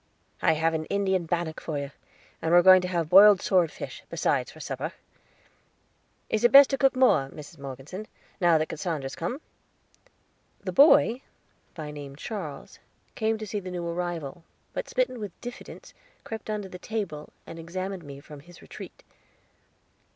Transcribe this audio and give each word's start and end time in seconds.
"I 0.41 0.53
have 0.53 0.73
made 0.73 0.79
an 0.79 0.85
Indian 0.85 1.25
bannock 1.27 1.61
for 1.61 1.77
you, 1.77 1.91
and 2.41 2.51
we 2.51 2.57
are 2.57 2.63
going 2.63 2.81
to 2.81 2.87
have 2.87 3.11
broiled 3.11 3.39
sword 3.39 3.71
fish, 3.71 4.01
besides, 4.09 4.51
for 4.51 4.59
supper. 4.59 4.93
Is 6.27 6.43
it 6.43 6.51
best 6.51 6.71
to 6.71 6.77
cook 6.79 6.95
more, 6.95 7.29
Mrs. 7.29 7.59
Morgeson, 7.59 8.07
now 8.39 8.57
that 8.57 8.69
Cassandra 8.69 9.03
has 9.05 9.15
come?" 9.15 9.41
The 10.63 10.71
boy, 10.71 11.21
by 11.75 11.91
name 11.91 12.15
Charles, 12.15 12.79
came 13.13 13.37
to 13.37 13.45
see 13.45 13.59
the 13.59 13.69
new 13.69 13.85
arrival, 13.85 14.43
but 14.73 14.89
smitten 14.89 15.19
with 15.19 15.39
diffidence 15.39 15.93
crept 16.23 16.49
under 16.49 16.67
the 16.67 16.79
table, 16.79 17.31
and 17.45 17.59
examined 17.59 18.03
me 18.03 18.19
from 18.21 18.39
his 18.39 18.59
retreat. 18.59 19.03